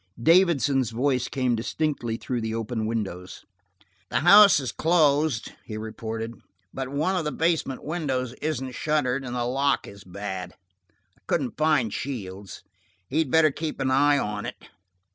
[0.19, 3.45] Davidson's voice came distinctly through the open windows.
[4.09, 6.33] "The house is closed," he reported.
[6.73, 10.53] "But one of the basement windows isn't shuttered and the lock is bad.
[11.15, 12.63] I couldn't find Shields.
[13.09, 14.55] He'd better keep an eye on it."